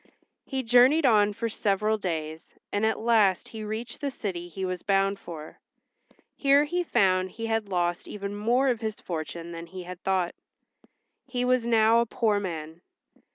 [0.47, 4.81] He journeyed on for several days, and at last he reached the city he was
[4.81, 5.59] bound for.
[6.35, 10.33] Here he found he had lost even more of his fortune than he had thought.
[11.27, 12.81] He was now a poor man.